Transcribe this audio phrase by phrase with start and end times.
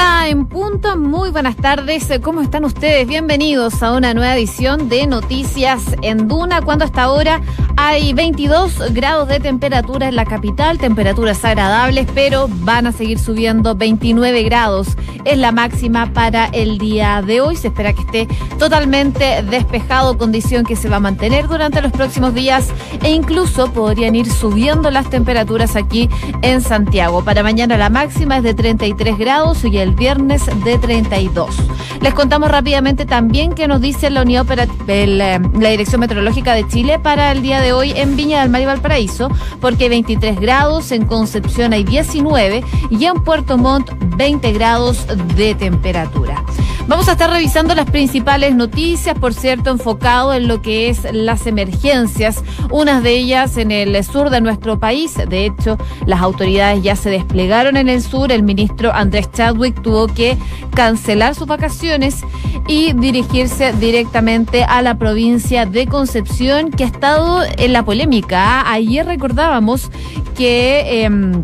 [0.00, 0.48] Una en
[0.96, 2.10] muy buenas tardes.
[2.22, 3.06] ¿Cómo están ustedes?
[3.06, 7.40] Bienvenidos a una nueva edición de Noticias en Duna, cuando hasta ahora
[7.76, 13.74] hay 22 grados de temperatura en la capital, temperaturas agradables, pero van a seguir subiendo
[13.74, 14.88] 29 grados.
[15.24, 17.56] Es la máxima para el día de hoy.
[17.56, 22.34] Se espera que esté totalmente despejado, condición que se va a mantener durante los próximos
[22.34, 22.68] días
[23.02, 26.08] e incluso podrían ir subiendo las temperaturas aquí
[26.42, 27.22] en Santiago.
[27.24, 31.54] Para mañana la máxima es de 33 grados y el viernes de 32.
[32.00, 34.46] Les contamos rápidamente también que nos dice la Unión
[34.88, 38.62] eh, la Dirección Meteorológica de Chile para el día de hoy en Viña del Mar
[38.62, 44.52] y Valparaíso, porque hay 23 grados, en Concepción hay 19 y en Puerto Montt 20
[44.52, 45.06] grados
[45.36, 46.42] de temperatura.
[46.90, 51.46] Vamos a estar revisando las principales noticias, por cierto, enfocado en lo que es las
[51.46, 55.14] emergencias, unas de ellas en el sur de nuestro país.
[55.14, 58.32] De hecho, las autoridades ya se desplegaron en el sur.
[58.32, 60.36] El ministro Andrés Chadwick tuvo que
[60.74, 62.24] cancelar sus vacaciones
[62.66, 68.70] y dirigirse directamente a la provincia de Concepción, que ha estado en la polémica.
[68.70, 69.90] Ayer recordábamos
[70.36, 71.04] que...
[71.04, 71.42] Em,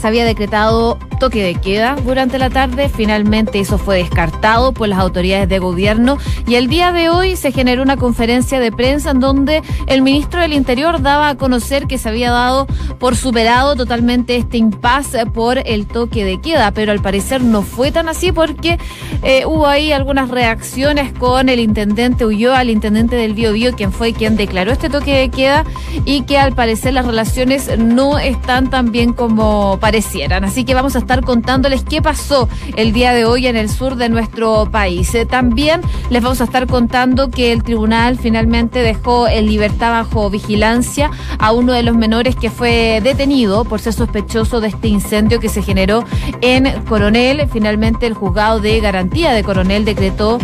[0.00, 2.88] se había decretado toque de queda durante la tarde.
[2.88, 7.52] Finalmente eso fue descartado por las autoridades de gobierno y el día de hoy se
[7.52, 11.98] generó una conferencia de prensa en donde el ministro del Interior daba a conocer que
[11.98, 12.66] se había dado
[12.98, 17.92] por superado totalmente este impasse por el toque de queda, pero al parecer no fue
[17.92, 18.78] tan así porque
[19.22, 23.92] eh, hubo ahí algunas reacciones con el intendente Ulloa, el intendente del Bio Bio, quien
[23.92, 25.64] fue quien declaró este toque de queda
[26.04, 30.44] y que al parecer las relaciones no están tan bien como parecieran.
[30.44, 33.94] Así que vamos a estar contándoles qué pasó el día de hoy en el sur
[33.94, 35.14] de nuestro país.
[35.14, 40.28] Eh, también les vamos a estar contando que el tribunal finalmente dejó en libertad bajo
[40.30, 45.38] vigilancia a uno de los menores que fue detenido por ser sospechoso de este incendio
[45.38, 46.04] que se generó
[46.40, 47.48] en Coronel.
[47.52, 50.38] Finalmente el juzgado de garantía de Coronel decretó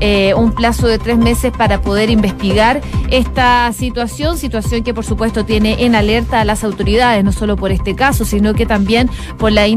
[0.00, 2.80] eh, un plazo de tres meses para poder investigar
[3.10, 7.70] esta situación, situación que por supuesto tiene en alerta a las autoridades, no solo por
[7.70, 9.68] este caso, sino que también por la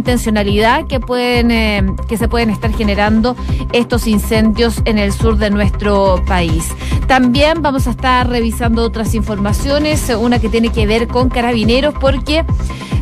[0.87, 3.35] que pueden eh, que se pueden estar generando
[3.73, 6.67] estos incendios en el sur de nuestro país.
[7.07, 12.45] También vamos a estar revisando otras informaciones, una que tiene que ver con carabineros, porque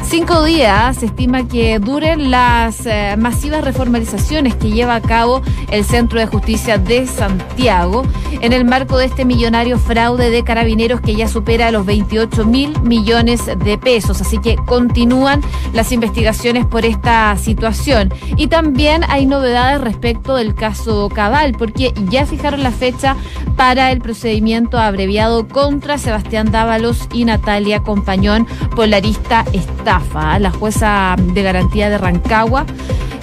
[0.09, 5.83] Cinco días se estima que duren las eh, masivas reformalizaciones que lleva a cabo el
[5.83, 8.03] Centro de Justicia de Santiago
[8.39, 12.79] en el marco de este millonario fraude de carabineros que ya supera los 28 mil
[12.83, 14.21] millones de pesos.
[14.21, 15.41] Así que continúan
[15.73, 18.13] las investigaciones por esta situación.
[18.35, 23.15] Y también hay novedades respecto del caso Cabal, porque ya fijaron la fecha
[23.55, 30.01] para el procedimiento abreviado contra Sebastián Dávalos y Natalia Compañón, polarista está
[30.39, 32.65] la jueza de garantía de Rancagua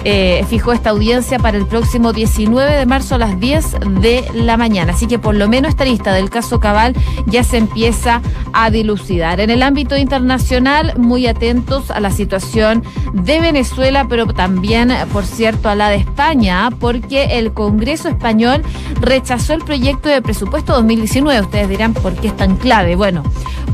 [0.07, 4.55] eh, fijó esta audiencia para el próximo 19 de marzo a las 10 de la
[4.55, 4.93] mañana.
[4.93, 6.95] Así que por lo menos esta lista del caso Cabal
[7.25, 8.21] ya se empieza
[8.53, 9.39] a dilucidar.
[9.39, 12.83] En el ámbito internacional, muy atentos a la situación
[13.13, 18.61] de Venezuela, pero también, por cierto, a la de España, porque el Congreso español
[19.01, 21.41] rechazó el proyecto de presupuesto 2019.
[21.41, 22.95] Ustedes dirán, ¿por qué es tan clave?
[22.95, 23.23] Bueno,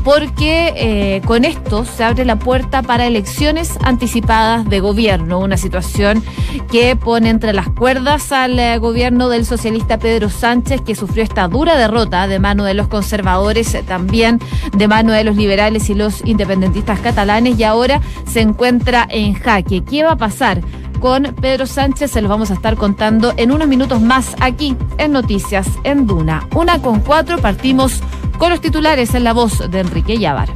[0.04, 6.22] porque eh, con esto se abre la puerta para elecciones anticipadas de gobierno, una situación
[6.70, 11.48] que pone entre las cuerdas al eh, gobierno del socialista Pedro Sánchez, que sufrió esta
[11.48, 14.40] dura derrota de mano de los conservadores, eh, también
[14.76, 19.82] de mano de los liberales y los independentistas catalanes, y ahora se encuentra en jaque.
[19.82, 20.60] ¿Qué va a pasar?
[21.00, 22.12] con Pedro Sánchez.
[22.12, 26.46] Se los vamos a estar contando en unos minutos más aquí en Noticias en Duna.
[26.54, 28.00] Una con cuatro, partimos
[28.42, 30.52] con los titulares en la voz de Enrique Llávar.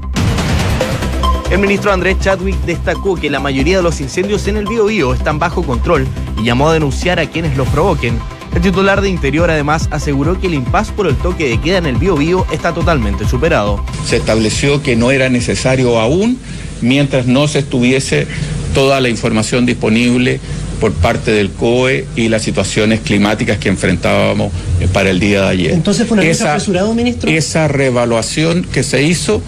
[1.52, 5.38] El ministro Andrés Chadwick destacó que la mayoría de los incendios en el Biobío están
[5.38, 6.04] bajo control
[6.36, 8.18] y llamó a denunciar a quienes los provoquen.
[8.56, 11.86] El titular de Interior además aseguró que el impas por el toque de queda en
[11.86, 13.80] el Biobío está totalmente superado.
[14.04, 16.40] Se estableció que no era necesario aún
[16.80, 18.26] mientras no se estuviese
[18.74, 20.40] toda la información disponible
[20.80, 25.48] por parte del COE y las situaciones climáticas que enfrentábamos eh, para el día de
[25.48, 25.70] ayer.
[25.72, 27.30] Entonces fue una esa, apresurado, ministro.
[27.30, 29.42] Esa reevaluación que se hizo,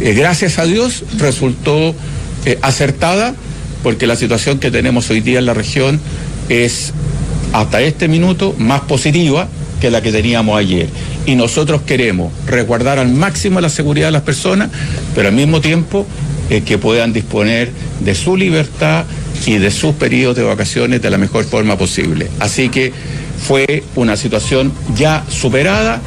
[0.00, 1.94] eh, gracias a Dios, resultó
[2.44, 3.34] eh, acertada,
[3.82, 6.00] porque la situación que tenemos hoy día en la región
[6.48, 6.92] es
[7.52, 9.48] hasta este minuto más positiva
[9.80, 10.88] que la que teníamos ayer.
[11.26, 14.70] Y nosotros queremos resguardar al máximo la seguridad de las personas,
[15.14, 16.06] pero al mismo tiempo
[16.66, 17.70] que puedan disponer
[18.00, 19.06] de su libertad
[19.46, 22.30] y de sus periodos de vacaciones de la mejor forma posible.
[22.38, 22.92] Así que
[23.46, 26.00] fue una situación ya superada.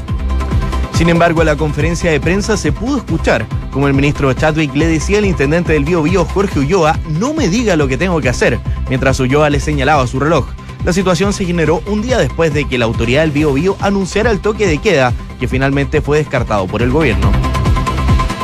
[0.94, 3.46] Sin embargo, la conferencia de prensa se pudo escuchar
[3.76, 7.50] como el ministro Chadwick le decía al intendente del Bio Bio, Jorge Ulloa, no me
[7.50, 10.48] diga lo que tengo que hacer, mientras Ulloa le señalaba su reloj.
[10.86, 14.32] La situación se generó un día después de que la autoridad del Bío Bío anunciara
[14.32, 15.12] el toque de queda,
[15.42, 17.30] que finalmente fue descartado por el gobierno.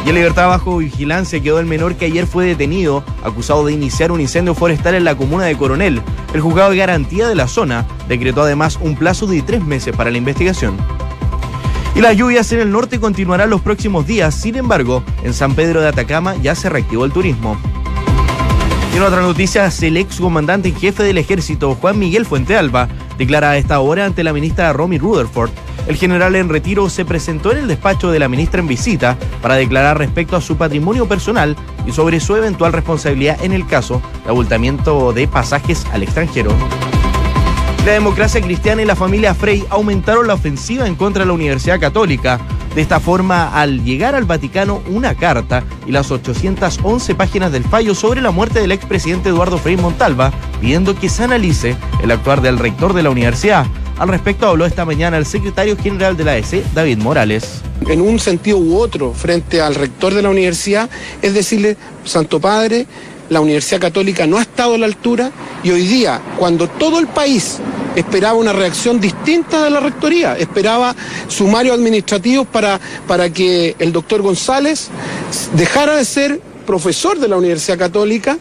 [0.06, 4.12] Y en libertad bajo vigilancia quedó el menor que ayer fue detenido, acusado de iniciar
[4.12, 6.02] un incendio forestal en la comuna de Coronel.
[6.34, 10.10] El juzgado de garantía de la zona decretó además un plazo de tres meses para
[10.10, 10.78] la investigación.
[11.94, 15.82] Y las lluvias en el norte continuarán los próximos días, sin embargo, en San Pedro
[15.82, 17.58] de Atacama ya se reactivó el turismo.
[18.94, 22.88] Y en otra noticia, el ex comandante en jefe del ejército, Juan Miguel Fuentealba,
[23.18, 25.52] declara a esta hora ante la ministra Romy Rutherford
[25.88, 29.56] el general en retiro se presentó en el despacho de la ministra en visita para
[29.56, 31.56] declarar respecto a su patrimonio personal
[31.86, 36.52] y sobre su eventual responsabilidad en el caso de abultamiento de pasajes al extranjero.
[37.86, 41.80] La democracia cristiana y la familia Frey aumentaron la ofensiva en contra de la Universidad
[41.80, 42.40] Católica.
[42.76, 47.96] De esta forma, al llegar al Vaticano una carta y las 811 páginas del fallo
[47.96, 50.32] sobre la muerte del expresidente Eduardo Frei Montalva,
[50.62, 53.66] pidiendo que se analice el actuar del rector de la universidad.
[53.98, 57.62] Al respecto habló esta mañana el secretario general de la ESE, David Morales.
[57.88, 60.90] En un sentido u otro, frente al rector de la universidad,
[61.22, 62.88] es decirle, Santo Padre,
[63.30, 65.32] la Universidad Católica no ha estado a la altura
[65.64, 67.60] y hoy día, cuando todo el país
[67.96, 70.96] esperaba una reacción distinta de la rectoría, esperaba
[71.28, 74.90] sumarios administrativos para, para que el doctor González
[75.54, 78.38] dejara de ser profesor de la Universidad Católica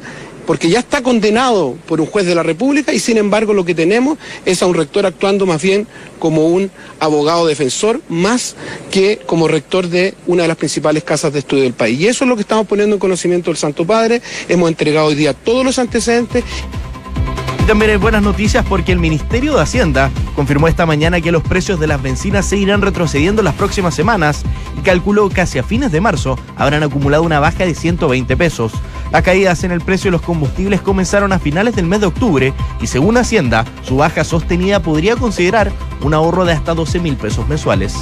[0.50, 3.72] porque ya está condenado por un juez de la República y sin embargo lo que
[3.72, 5.86] tenemos es a un rector actuando más bien
[6.18, 8.56] como un abogado defensor, más
[8.90, 12.00] que como rector de una de las principales casas de estudio del país.
[12.00, 14.22] Y eso es lo que estamos poniendo en conocimiento del Santo Padre.
[14.48, 16.42] Hemos entregado hoy día todos los antecedentes
[17.70, 21.78] también hay buenas noticias porque el Ministerio de Hacienda confirmó esta mañana que los precios
[21.78, 24.42] de las bencinas seguirán retrocediendo las próximas semanas
[24.76, 28.72] y calculó que hacia fines de marzo habrán acumulado una baja de 120 pesos.
[29.10, 32.52] Las caídas en el precio de los combustibles comenzaron a finales del mes de octubre
[32.80, 35.72] y según Hacienda, su baja sostenida podría considerar
[36.02, 37.94] un ahorro de hasta 12 mil pesos mensuales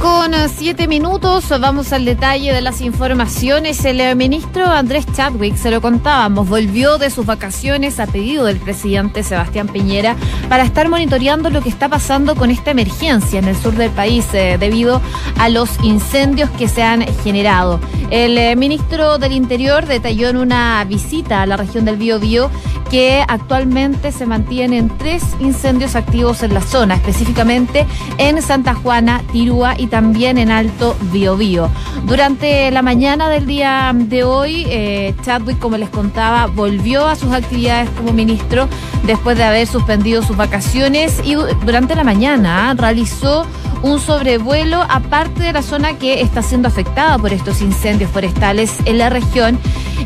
[0.00, 3.84] con eh, siete minutos, vamos al detalle de las informaciones.
[3.84, 9.22] El ministro Andrés Chadwick, se lo contábamos, volvió de sus vacaciones a pedido del presidente
[9.22, 10.16] Sebastián Piñera
[10.50, 14.26] para estar monitoreando lo que está pasando con esta emergencia en el sur del país
[14.32, 15.00] eh, debido
[15.38, 17.78] a los incendios que se han generado.
[18.10, 22.50] El ministro del Interior detalló en una visita a la región del Biobío
[22.90, 27.86] que actualmente se mantienen tres incendios activos en la zona, específicamente
[28.18, 31.70] en Santa Juana, Tirúa y también en Alto Biobío.
[32.06, 37.32] Durante la mañana del día de hoy, eh, Chadwick, como les contaba, volvió a sus
[37.32, 38.68] actividades como ministro
[39.04, 43.46] después de haber suspendido sus vacaciones y durante la mañana realizó
[43.82, 48.98] un sobrevuelo aparte de la zona que está siendo afectada por estos incendios forestales en
[48.98, 49.58] la región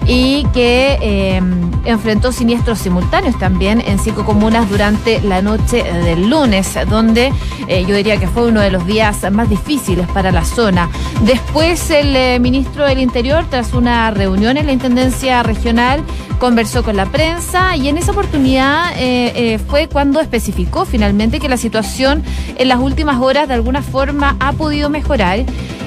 [0.06, 6.76] y que em, enfrentó siniestros simultáneos también en cinco comunas durante la noche del lunes,
[6.88, 7.32] donde
[7.68, 10.88] eh, yo diría que fue uno de los días más difíciles para la zona.
[11.22, 16.02] Después el eh, ministro del Interior, tras una reunión en la Intendencia Regional,
[16.38, 21.56] conversó con la prensa y en esa oportunidad eh, fue cuando especificó finalmente que la
[21.56, 22.22] situación
[22.56, 25.44] en las últimas horas de alguna forma ha podido mejorar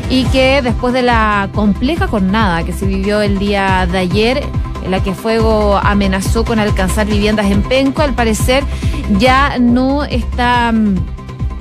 [0.09, 4.43] y que después de la compleja jornada que se vivió el día de ayer,
[4.83, 8.63] en la que fuego amenazó con alcanzar viviendas en Penco, al parecer
[9.19, 10.95] ya no está mm,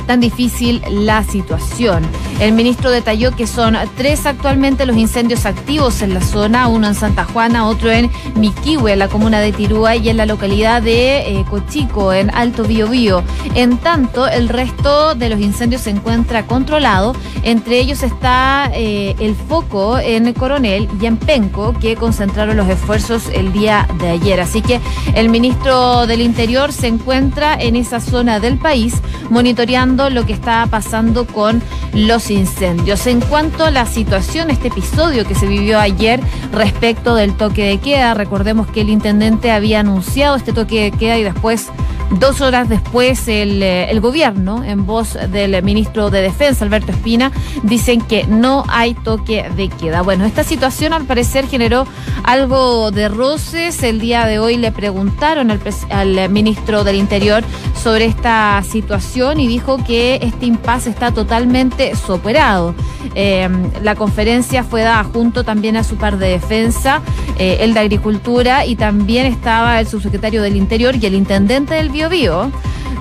[0.07, 2.05] tan difícil la situación.
[2.39, 6.95] El ministro detalló que son tres actualmente los incendios activos en la zona, uno en
[6.95, 11.19] Santa Juana, otro en Miquihue, en la comuna de Tirúa, y en la localidad de
[11.19, 13.23] eh, Cochico, en Alto Biobío.
[13.55, 17.17] En tanto, el resto de los incendios se encuentra controlado.
[17.43, 23.31] Entre ellos está eh, el foco en Coronel y en Penco, que concentraron los esfuerzos
[23.33, 24.41] el día de ayer.
[24.41, 24.81] Así que
[25.15, 28.95] el ministro del Interior se encuentra en esa zona del país
[29.31, 31.63] monitoreando lo que está pasando con
[31.95, 33.07] los incendios.
[33.07, 36.21] En cuanto a la situación, este episodio que se vivió ayer
[36.53, 41.19] respecto del toque de queda, recordemos que el intendente había anunciado este toque de queda
[41.19, 41.67] y después
[42.11, 47.33] Dos horas después, el, eh, el, gobierno, en voz del ministro de Defensa, Alberto Espina,
[47.65, 50.03] dicen que no hay toque de queda.
[50.03, 51.85] Bueno, esta situación al parecer generó
[52.23, 53.83] algo de roces.
[53.83, 57.43] El día de hoy le preguntaron al, ministro del Interior
[57.83, 62.75] sobre esta situación y dijo que este impasse está totalmente superado.
[63.15, 63.49] Eh,
[63.83, 67.01] la conferencia fue dada junto también a su par de defensa,
[67.39, 71.91] eh, el de Agricultura, y también estaba el subsecretario del Interior y el intendente del
[72.05, 72.53] Bio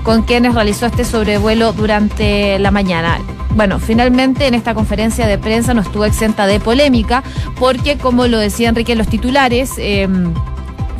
[0.02, 3.18] con quienes realizó este sobrevuelo durante la mañana.
[3.54, 7.22] Bueno, finalmente en esta conferencia de prensa no estuvo exenta de polémica,
[7.58, 10.32] porque como lo decía Enrique en los titulares, em,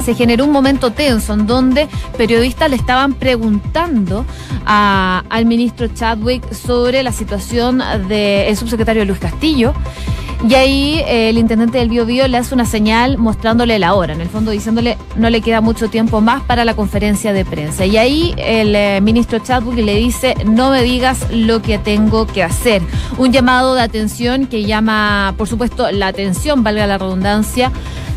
[0.04, 4.24] se generó un momento tenso en donde periodistas le estaban preguntando
[4.64, 9.72] al ministro Chadwick sobre la situación del subsecretario Luis Castillo.
[10.48, 14.12] Y ahí eh, el intendente del Bio, Bio le hace una señal mostrándole la hora,
[14.12, 17.86] en el fondo diciéndole no le queda mucho tiempo más para la conferencia de prensa.
[17.86, 22.42] Y ahí el eh, ministro Chadwick le dice no me digas lo que tengo que
[22.42, 22.82] hacer.
[23.18, 27.72] Un llamado de atención que llama, por supuesto, la atención, valga la redundancia,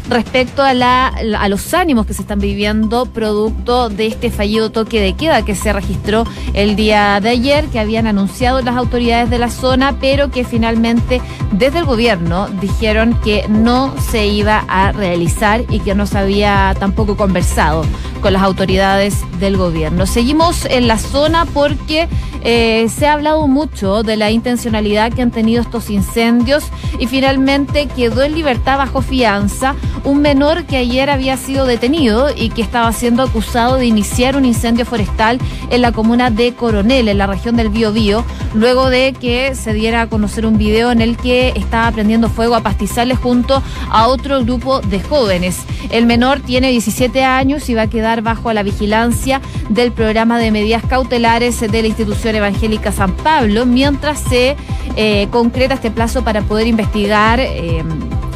[0.10, 5.00] respecto a, la, a los ánimos que se están viviendo producto de este fallido toque
[5.00, 9.40] de queda que se registró el día de ayer, que habían anunciado las autoridades de
[9.40, 15.64] la zona, pero que finalmente desde el gobierno dijeron que no se iba a realizar
[15.70, 17.86] y que no se había tampoco conversado
[18.22, 20.06] con las autoridades del gobierno.
[20.06, 22.08] Seguimos en la zona porque
[22.44, 26.66] eh, se ha hablado mucho de la intencionalidad que han tenido estos incendios
[26.98, 32.50] y finalmente quedó en libertad bajo fianza un menor que ayer había sido detenido y
[32.50, 37.18] que estaba siendo acusado de iniciar un incendio forestal en la comuna de Coronel, en
[37.18, 41.18] la región del Biobío, luego de que se diera a conocer un video en el
[41.18, 45.58] que estaba prendiendo fuego a pastizales junto a otro grupo de jóvenes.
[45.92, 50.52] El menor tiene 17 años y va a quedar bajo la vigilancia del programa de
[50.52, 54.56] medidas cautelares de la institución evangélica San Pablo, mientras se
[54.96, 57.40] eh, concreta este plazo para poder investigar.
[57.40, 57.84] Eh,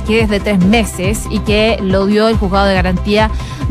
[0.05, 3.29] que es de tres meses y que lo dio el juzgado de garantía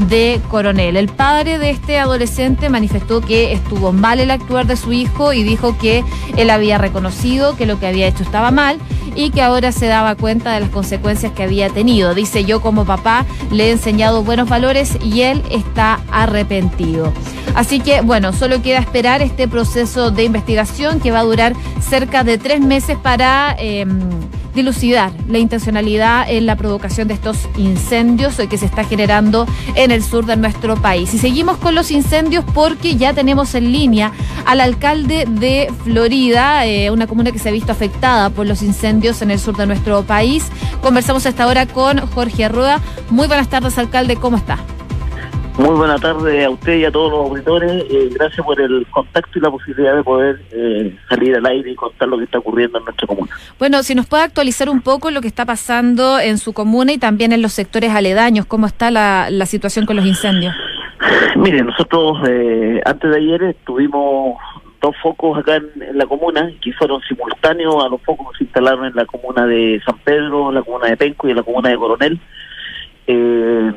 [0.08, 0.96] de Coronel.
[0.96, 5.42] El padre de este adolescente manifestó que estuvo mal el actuar de su hijo y
[5.42, 6.04] dijo que
[6.36, 8.78] él había reconocido que lo que había hecho estaba mal
[9.14, 12.14] y que ahora se daba cuenta de las consecuencias que había tenido.
[12.14, 17.12] Dice yo como papá le he enseñado buenos valores y él está arrepentido.
[17.54, 22.24] Así que bueno, solo queda esperar este proceso de investigación que va a durar cerca
[22.24, 23.54] de tres meses para...
[23.58, 24.00] Em,
[24.54, 30.02] dilucidar la intencionalidad en la provocación de estos incendios que se está generando en el
[30.02, 31.12] sur de nuestro país.
[31.14, 34.12] Y seguimos con los incendios porque ya tenemos en línea
[34.44, 39.22] al alcalde de Florida, eh, una comuna que se ha visto afectada por los incendios
[39.22, 40.44] en el sur de nuestro país.
[40.82, 42.80] Conversamos esta hora con Jorge Arrueda.
[43.10, 44.58] Muy buenas tardes, alcalde, ¿cómo está?
[45.58, 47.84] Muy buena tarde a usted y a todos los auditores.
[47.90, 51.74] Eh, gracias por el contacto y la posibilidad de poder eh, salir al aire y
[51.74, 53.30] contar lo que está ocurriendo en nuestra comuna.
[53.58, 56.98] Bueno, si nos puede actualizar un poco lo que está pasando en su comuna y
[56.98, 60.54] también en los sectores aledaños, cómo está la, situación con los incendios.
[61.36, 64.38] Mire, nosotros eh, antes de ayer tuvimos
[64.80, 68.86] dos focos acá en, la comuna que fueron simultáneos a los focos que se instalaron
[68.86, 71.76] en la comuna de San Pedro, la comuna de Penco y en la comuna de
[71.76, 72.20] Coronel.
[73.06, 73.72] Eh,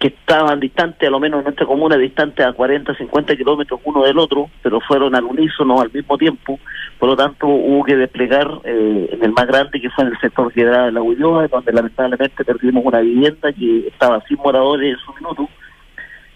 [0.00, 4.02] que estaban distantes, a lo menos en nuestra comuna, distantes a 40, 50 kilómetros uno
[4.02, 6.58] del otro, pero fueron al unísono al mismo tiempo,
[6.98, 10.18] por lo tanto hubo que desplegar eh, en el más grande que fue en el
[10.18, 15.04] sector general de la Ulloa, donde lamentablemente perdimos una vivienda que estaba sin moradores en
[15.04, 15.48] su minuto.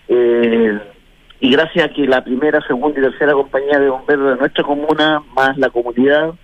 [0.08, 0.78] Eh,
[1.40, 5.22] y gracias a que la primera, segunda y tercera compañía de bomberos de nuestra comuna,
[5.34, 6.34] más la comunidad,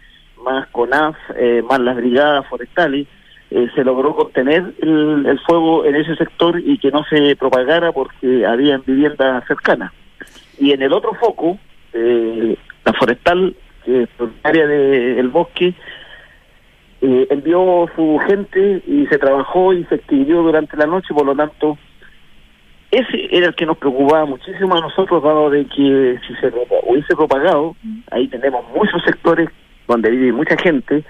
[0.42, 3.06] más CONAF, eh, más las brigadas forestales,
[3.50, 8.47] eh, se logró contener el, fuego en ese sector y que no se propagara porque
[8.47, 9.92] había viviendas cercanas.
[10.59, 11.59] Y en el otro foco,
[11.92, 15.75] eh, la forestal, que es propietaria del bosque,
[17.02, 21.35] eh, envió su gente y se trabajó y se extinguió durante la noche, por lo
[21.35, 21.76] tanto,
[22.90, 26.52] ese era el que nos preocupaba muchísimo a nosotros, dado de que si se
[26.87, 27.75] hubiese propagado,
[28.11, 29.49] ahí tenemos muchos sectores
[29.88, 31.02] donde vive mucha gente,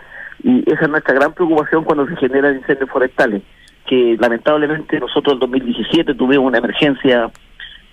[0.42, 3.42] y esa es nuestra gran preocupación cuando se generan incendios forestales,
[3.86, 7.30] que lamentablemente nosotros en 2017 tuvimos una emergencia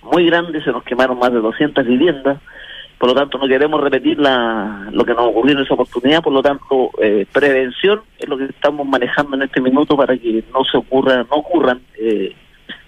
[0.03, 2.39] muy grande, se nos quemaron más de 200 viviendas,
[2.97, 6.33] por lo tanto no queremos repetir la, lo que nos ocurrió en esa oportunidad, por
[6.33, 10.63] lo tanto eh, prevención es lo que estamos manejando en este minuto para que no
[10.63, 12.35] se ocurra, no ocurran eh,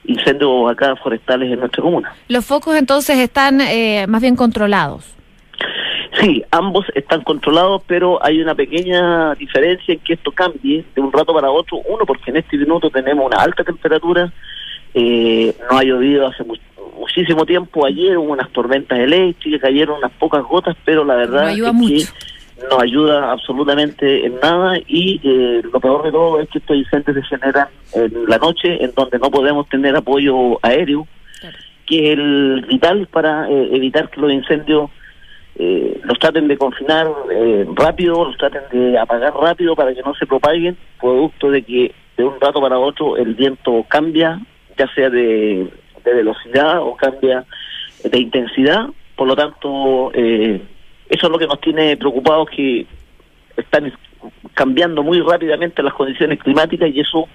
[0.06, 2.14] incendios acá forestales en nuestra comuna.
[2.28, 5.19] Los focos entonces están eh, más bien controlados.
[6.20, 11.12] Sí, ambos están controlados, pero hay una pequeña diferencia en que esto cambie de un
[11.12, 11.78] rato para otro.
[11.88, 14.32] Uno, porque en este minuto tenemos una alta temperatura,
[14.94, 16.44] eh, no ha llovido hace
[16.98, 17.86] muchísimo tiempo.
[17.86, 22.82] Ayer hubo unas tormentas eléctricas, cayeron unas pocas gotas, pero la verdad es que no
[22.82, 27.38] ayuda absolutamente en nada y eh, lo peor de todo es que estos incendios se
[27.38, 31.08] generan en la noche, en donde no podemos tener apoyo aéreo,
[31.86, 34.90] que es el vital para eh, evitar que los incendios
[35.62, 40.16] eh, los traten de confinar eh, rápido, los traten de apagar rápido para que no
[40.16, 44.40] se propaguen, producto de que de un rato para otro el viento cambia,
[44.78, 45.70] ya sea de,
[46.06, 47.44] velocidad o cambia
[48.06, 48.88] de intensidad.
[49.18, 50.62] Por lo tanto, eh,
[51.10, 52.88] eso es lo que nos tiene preocupados, que
[53.58, 53.92] están
[54.54, 57.28] cambiando muy rápidamente las condiciones climáticas y eso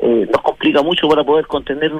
[0.00, 1.90] nos complica mucho para poder contener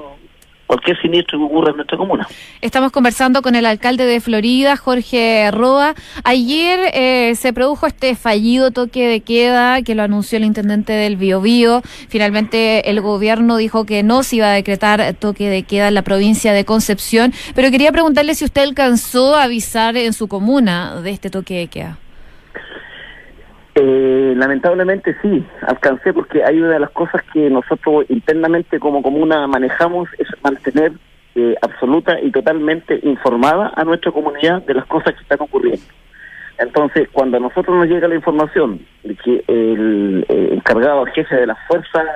[0.66, 2.26] cualquier siniestro que ocurra en nuestra comuna.
[2.60, 5.94] Estamos conversando con el alcalde de Florida, Jorge Roa.
[6.24, 11.16] Ayer eh, se produjo este fallido toque de queda que lo anunció el intendente del
[11.16, 11.82] Biobío.
[12.08, 16.02] Finalmente el gobierno dijo que no se iba a decretar toque de queda en la
[16.02, 21.10] provincia de Concepción, pero quería preguntarle si usted alcanzó a avisar en su comuna de
[21.10, 21.98] este toque de queda.
[23.76, 29.48] Eh, lamentablemente sí, alcancé porque hay una de las cosas que nosotros internamente como comuna
[29.48, 30.92] manejamos es mantener
[31.34, 35.84] eh, absoluta y totalmente informada a nuestra comunidad de las cosas que están ocurriendo.
[36.58, 41.48] Entonces, cuando a nosotros nos llega la información de que el, eh, encargado, jefe de
[41.48, 42.06] las fuerzas,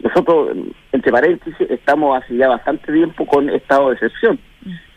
[0.00, 0.50] nosotros,
[0.92, 4.38] entre paréntesis, estamos hace ya bastante tiempo con estado de excepción.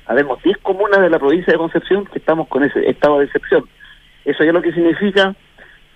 [0.06, 3.63] Habemos 10 comunas de la provincia de Concepción que estamos con ese estado de excepción.
[4.25, 5.34] Eso ya lo que significa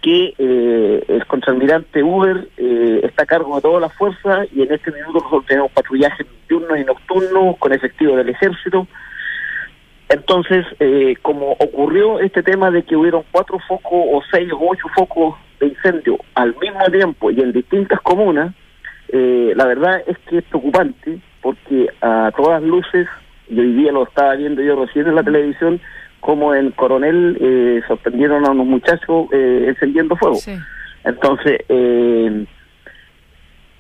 [0.05, 4.71] que eh, el contraalmirante Uber eh, está a cargo de todas las fuerzas y en
[4.71, 8.87] este minuto nosotros tenemos patrullaje nocturno y nocturno con efectivo del ejército.
[10.09, 14.87] Entonces, eh, como ocurrió este tema de que hubieron cuatro focos o seis o ocho
[14.95, 18.53] focos de incendio al mismo tiempo y en distintas comunas,
[19.11, 23.07] la verdad es que es preocupante porque a todas luces,
[23.49, 25.79] y hoy día lo estaba viendo yo recién en la televisión,
[26.25, 30.39] como en Coronel eh, sorprendieron a unos muchachos eh, encendiendo fuego.
[31.03, 32.45] Entonces, eh,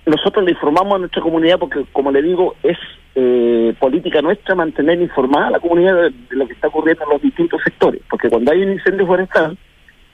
[0.05, 2.77] nosotros le informamos a nuestra comunidad porque, como le digo, es
[3.15, 7.21] eh, política nuestra mantener informada a la comunidad de, lo que está ocurriendo en los
[7.23, 7.99] distintos sectores.
[8.07, 9.57] Porque cuando hay un incendio forestal,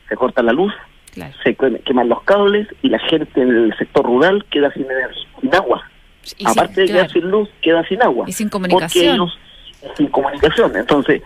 [0.08, 0.72] se corta la luz,
[1.44, 4.86] se queman los cables y la gente en el sector rural queda sin,
[5.42, 5.84] sin agua.
[6.46, 8.24] Aparte de quedar sin luz, queda sin agua.
[8.26, 9.30] Y sin comunicación.
[9.98, 10.78] sin comunicación.
[10.78, 11.22] Entonces,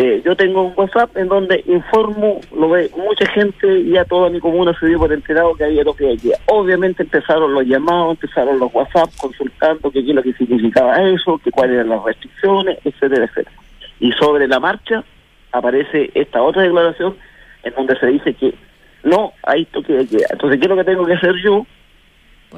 [0.00, 4.30] eh, yo tengo un WhatsApp en donde informo, lo ve mucha gente y a toda
[4.30, 6.36] mi comuna se dio por enterado que había lo que había.
[6.46, 11.50] Obviamente empezaron los llamados, empezaron los WhatsApp consultando qué es lo que significaba eso, que
[11.50, 13.56] cuáles eran las restricciones, etcétera, etcétera.
[13.98, 15.02] Y sobre la marcha
[15.50, 17.16] aparece esta otra declaración
[17.64, 18.54] en donde se dice que
[19.02, 20.26] no hay toque de queda.
[20.30, 21.66] Entonces, ¿qué es lo que tengo que hacer yo?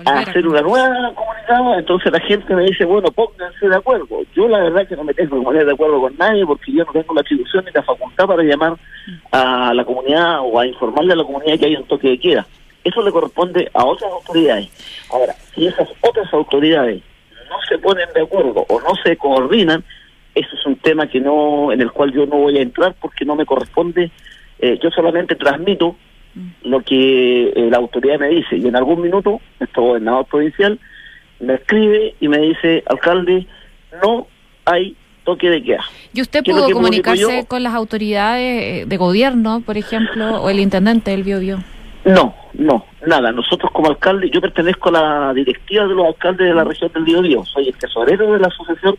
[0.04, 4.22] A hacer una nueva comunicada, entonces la gente me dice, bueno, pónganse de acuerdo.
[4.34, 6.84] Yo la verdad que no me tengo que poner de acuerdo con nadie porque yo
[6.84, 8.76] no tengo la atribución ni la facultad para llamar
[9.32, 12.46] a la comunidad o a informarle a la comunidad que hay un toque de queda.
[12.84, 14.68] Eso le corresponde a otras autoridades.
[15.10, 17.02] Ahora, si esas otras autoridades
[17.48, 19.84] no se ponen de acuerdo o no se coordinan,
[20.34, 23.24] eso es un tema que no en el cual yo no voy a entrar porque
[23.24, 24.10] no me corresponde.
[24.60, 25.96] Eh, yo solamente transmito
[26.62, 28.56] lo que eh, la autoridad me dice.
[28.56, 30.78] Y en algún minuto, nuestro gobernador provincial
[31.40, 33.46] me escribe y me dice, alcalde,
[34.02, 34.26] no
[34.64, 35.84] hay toque de queda.
[36.12, 41.10] ¿Y usted pudo comunicarse con las autoridades eh, de gobierno, por ejemplo, o el intendente
[41.10, 41.58] del Biobío?
[42.04, 43.30] No, no, nada.
[43.32, 47.04] Nosotros como alcalde, yo pertenezco a la directiva de los alcaldes de la región del
[47.04, 48.96] Biobío, soy el tesorero de la asociación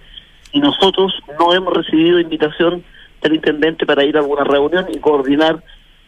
[0.52, 2.84] y nosotros no hemos recibido invitación
[3.22, 5.64] del intendente para ir a alguna reunión y coordinar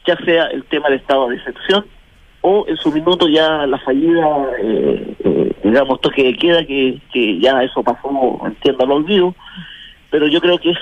[0.05, 1.85] ya sea el tema del estado de excepción
[2.41, 4.27] o en su minuto ya la fallida,
[4.61, 9.33] eh, eh, digamos, toque de queda, que, que ya eso pasó, entiendo, al olvido,
[10.09, 10.77] pero yo creo que es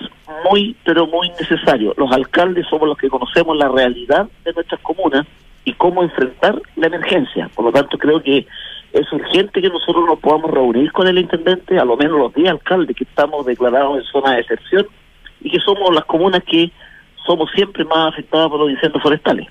[0.50, 1.94] muy, pero muy necesario.
[1.98, 5.28] Los alcaldes somos los que conocemos la realidad de nuestras comunas
[5.64, 7.50] y cómo enfrentar la emergencia.
[7.56, 8.48] Por lo tanto, creo que
[8.92, 12.50] es urgente que nosotros nos podamos reunir con el intendente, a lo menos los 10
[12.50, 14.88] alcaldes que estamos declarados en zona de excepción
[15.42, 16.72] y que somos las comunas que
[17.32, 19.48] somos siempre más afectados por los incendios forestales.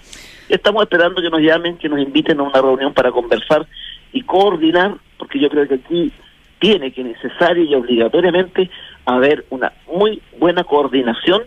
[0.51, 3.67] Estamos esperando que nos llamen, que nos inviten a una reunión para conversar
[4.13, 6.13] y coordinar, porque yo creo que aquí
[6.59, 8.69] tiene que necesario y obligatoriamente
[9.07, 11.45] haber una muy buena coordinación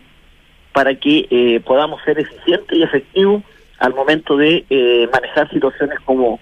[0.72, 3.44] para que eh, podamos ser eficientes y efectivos
[3.78, 6.40] al momento de eh, manejar situaciones como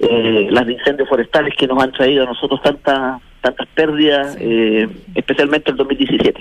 [0.00, 4.36] eh, las de incendios forestales que nos han traído a nosotros tantas tantas pérdidas,
[5.14, 6.40] especialmente el 2017.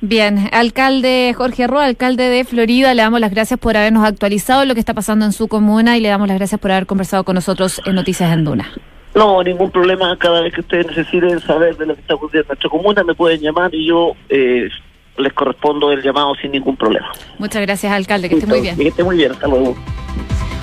[0.00, 4.74] Bien, alcalde Jorge Roa, alcalde de Florida, le damos las gracias por habernos actualizado lo
[4.74, 7.34] que está pasando en su comuna y le damos las gracias por haber conversado con
[7.34, 8.70] nosotros en Noticias en Duna.
[9.14, 10.14] No, ningún problema.
[10.18, 13.14] Cada vez que ustedes necesiten saber de lo que está ocurriendo en nuestra comuna, me
[13.14, 14.68] pueden llamar y yo eh,
[15.16, 17.10] les correspondo el llamado sin ningún problema.
[17.38, 18.28] Muchas gracias, alcalde.
[18.28, 18.76] Que esté muy bien.
[18.76, 19.32] Que esté muy bien.
[19.32, 19.74] Hasta luego.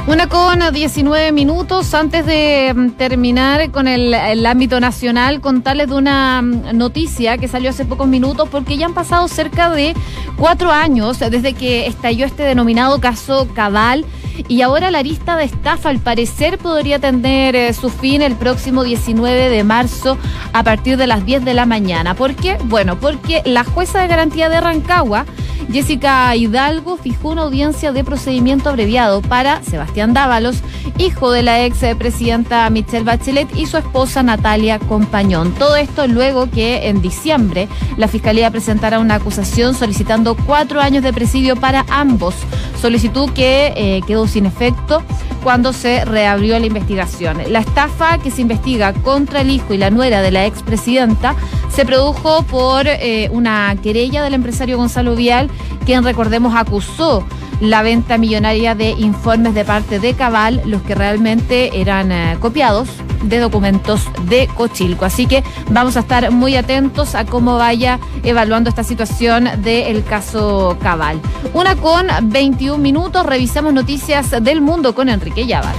[0.05, 6.41] Una con 19 minutos antes de mm, terminar con el, ámbito nacional, contarles de una
[6.41, 9.93] mm, noticia que salió hace pocos minutos porque ya han pasado cerca de
[10.37, 14.05] cuatro años desde que estalló este denominado caso Cabal
[14.49, 18.83] y ahora la lista de estafa al parecer podría tener eh, su fin el próximo
[18.83, 20.17] 19 de marzo
[20.51, 22.13] a partir de las 10 de la mañana.
[22.13, 22.57] ¿Por qué?
[22.65, 25.25] Bueno, porque la jueza de garantía de Rancagua
[25.71, 30.57] Jessica Hidalgo fijó una audiencia de procedimiento abreviado para Sebastián Dávalos,
[30.97, 35.53] hijo de la ex presidenta Michelle Bachelet y su esposa Natalia Compañón.
[35.53, 41.13] Todo esto luego que en diciembre la Fiscalía presentara una acusación solicitando cuatro años de
[41.13, 42.35] presidio para ambos,
[42.81, 45.03] solicitud que eh, quedó sin efecto
[45.43, 47.37] cuando se reabrió la investigación.
[47.49, 51.35] La estafa que se investiga contra el hijo y la nuera de la expresidenta
[51.69, 55.49] se produjo por eh, una querella del empresario Gonzalo Vial,
[55.85, 57.25] quien recordemos acusó
[57.59, 62.89] la venta millonaria de informes de parte de Cabal, los que realmente eran eh, copiados
[63.23, 65.05] de documentos de Cochilco.
[65.05, 70.77] Así que vamos a estar muy atentos a cómo vaya evaluando esta situación del caso
[70.81, 71.19] Cabal.
[71.53, 75.75] Una con 21 minutos, revisamos noticias del mundo con Enrique Llavar.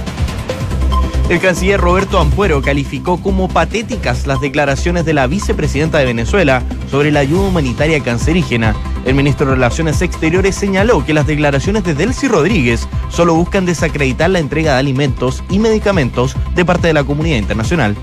[1.29, 7.11] El canciller Roberto Ampuero calificó como patéticas las declaraciones de la vicepresidenta de Venezuela sobre
[7.11, 8.75] la ayuda humanitaria cancerígena.
[9.05, 14.31] El ministro de Relaciones Exteriores señaló que las declaraciones de Delcy Rodríguez solo buscan desacreditar
[14.31, 17.95] la entrega de alimentos y medicamentos de parte de la comunidad internacional.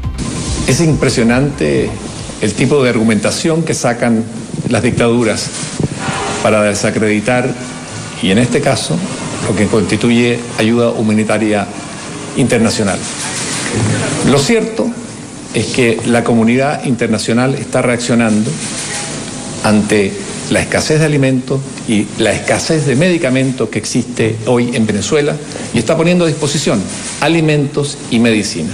[0.68, 1.90] Es impresionante
[2.40, 4.24] el tipo de argumentación que sacan
[4.68, 5.50] las dictaduras
[6.40, 7.52] para desacreditar,
[8.22, 8.96] y en este caso,
[9.48, 11.66] lo que constituye ayuda humanitaria
[12.36, 12.98] internacional.
[14.30, 14.86] Lo cierto
[15.52, 18.48] es que la comunidad internacional está reaccionando
[19.64, 20.12] ante
[20.50, 25.36] la escasez de alimentos y la escasez de medicamentos que existe hoy en Venezuela
[25.72, 26.80] y está poniendo a disposición
[27.20, 28.70] alimentos y medicina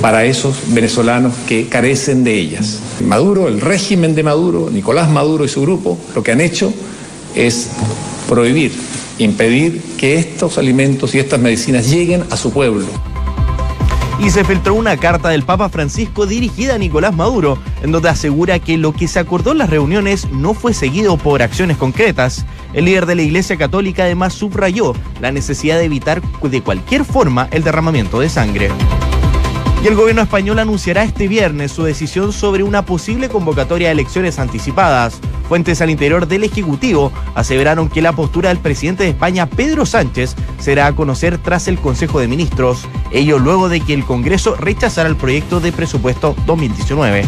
[0.00, 2.78] para esos venezolanos que carecen de ellas.
[3.04, 6.72] Maduro, el régimen de Maduro, Nicolás Maduro y su grupo, lo que han hecho
[7.34, 7.68] es
[8.28, 8.72] prohibir
[9.20, 12.86] impedir que estos alimentos y estas medicinas lleguen a su pueblo.
[14.20, 18.58] Y se filtró una carta del Papa Francisco dirigida a Nicolás Maduro, en donde asegura
[18.58, 22.44] que lo que se acordó en las reuniones no fue seguido por acciones concretas.
[22.74, 27.48] El líder de la Iglesia Católica además subrayó la necesidad de evitar de cualquier forma
[27.50, 28.70] el derramamiento de sangre.
[29.82, 34.38] Y el gobierno español anunciará este viernes su decisión sobre una posible convocatoria de elecciones
[34.38, 35.18] anticipadas.
[35.48, 40.36] Fuentes al interior del Ejecutivo aseveraron que la postura del presidente de España, Pedro Sánchez,
[40.58, 45.08] será a conocer tras el Consejo de Ministros, ello luego de que el Congreso rechazara
[45.08, 47.24] el proyecto de presupuesto 2019.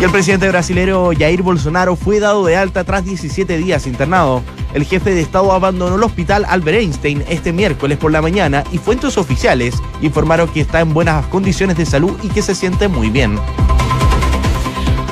[0.00, 4.44] Y el presidente brasileño Jair Bolsonaro fue dado de alta tras 17 días internado.
[4.72, 8.78] El jefe de Estado abandonó el hospital Albert Einstein este miércoles por la mañana y
[8.78, 13.10] fuentes oficiales informaron que está en buenas condiciones de salud y que se siente muy
[13.10, 13.40] bien.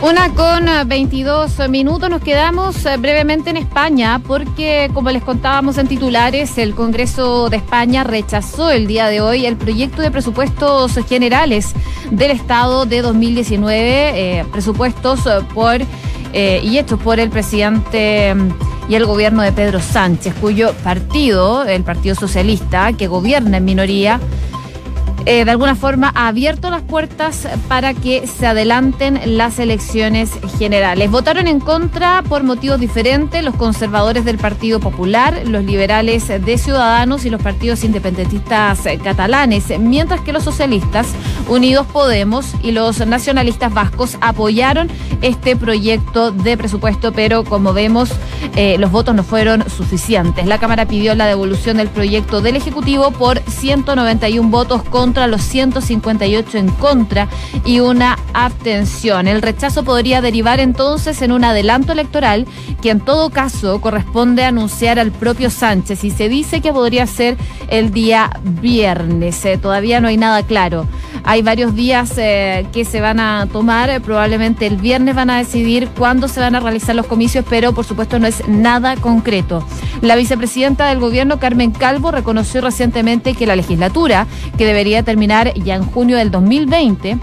[0.08, 5.78] Una con 22 eh, minutos, nos quedamos eh, brevemente en España porque, como les contábamos
[5.78, 10.94] en titulares, el Congreso de España rechazó el día de hoy el proyecto de presupuestos
[11.08, 11.72] generales
[12.12, 15.80] del Estado de 2019, eh, presupuestos por
[16.32, 21.82] y hechos por el presidente mm, y el gobierno de Pedro Sánchez, cuyo partido, el
[21.82, 24.20] Partido Socialista, que gobierna en minoría,
[25.26, 31.10] eh, de alguna forma ha abierto las puertas para que se adelanten las elecciones generales.
[31.10, 37.24] Votaron en contra por motivos diferentes los conservadores del Partido Popular, los liberales de Ciudadanos
[37.24, 41.08] y los partidos independentistas catalanes, mientras que los socialistas,
[41.48, 44.88] Unidos Podemos y los nacionalistas vascos apoyaron
[45.22, 48.10] este proyecto de presupuesto, pero como vemos,
[48.54, 50.46] eh, los votos no fueron suficientes.
[50.46, 56.58] La Cámara pidió la devolución del proyecto del Ejecutivo por 191 votos contra los 158
[56.58, 57.28] en contra
[57.64, 59.28] y una abstención.
[59.28, 62.46] El rechazo podría derivar entonces en un adelanto electoral
[62.82, 67.36] que en todo caso corresponde anunciar al propio Sánchez y se dice que podría ser
[67.68, 69.44] el día viernes.
[69.44, 70.86] Eh, todavía no hay nada claro.
[71.24, 75.88] Hay varios días eh, que se van a tomar, probablemente el viernes van a decidir
[75.88, 79.66] cuándo se van a realizar los comicios, pero por supuesto no es nada concreto.
[80.02, 84.26] La vicepresidenta del gobierno, Carmen Calvo, reconoció recientemente que la legislatura,
[84.56, 87.18] que debería terminar ya en junio del 2020,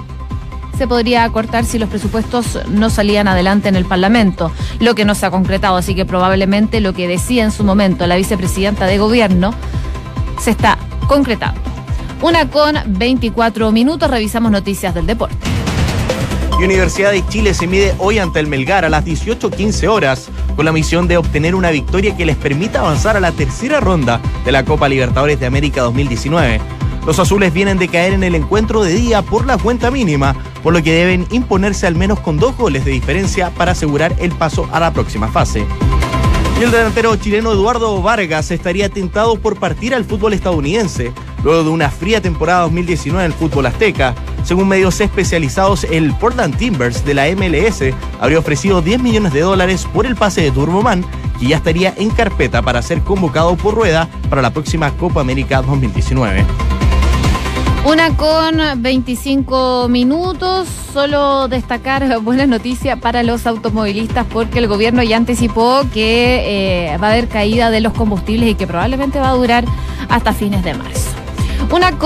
[0.75, 5.13] se podría acortar si los presupuestos no salían adelante en el Parlamento, lo que no
[5.13, 8.97] se ha concretado, así que probablemente lo que decía en su momento la vicepresidenta de
[8.97, 9.53] gobierno
[10.39, 11.61] se está concretando.
[12.23, 15.35] Una con 24 minutos, revisamos noticias del deporte.
[16.63, 20.71] Universidad de Chile se mide hoy ante el Melgar a las 18.15 horas con la
[20.71, 24.63] misión de obtener una victoria que les permita avanzar a la tercera ronda de la
[24.63, 26.61] Copa Libertadores de América 2019.
[27.05, 30.73] Los azules vienen de caer en el encuentro de día por la cuenta mínima, por
[30.73, 34.69] lo que deben imponerse al menos con dos goles de diferencia para asegurar el paso
[34.71, 35.65] a la próxima fase.
[36.59, 41.11] Y el delantero chileno Eduardo Vargas estaría tentado por partir al fútbol estadounidense,
[41.43, 44.15] luego de una fría temporada 2019 en el fútbol azteca.
[44.45, 49.87] Según medios especializados, el Portland Timbers de la MLS habría ofrecido 10 millones de dólares
[49.93, 51.03] por el pase de Turboman,
[51.37, 55.61] que ya estaría en carpeta para ser convocado por Rueda para la próxima Copa América
[55.61, 56.45] 2019.
[57.85, 60.69] Una con 25 minutos.
[60.93, 67.09] Solo destacar buenas noticias para los automovilistas porque el gobierno ya anticipó que eh, va
[67.09, 69.65] a haber caída de los combustibles y que probablemente va a durar
[70.07, 71.09] hasta fines de marzo.
[71.71, 71.97] Una con